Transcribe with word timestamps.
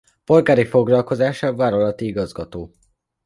Polgári 0.25 0.65
foglalkozása 0.65 1.55
vállalati 1.55 2.05
igazgató. 2.05 2.71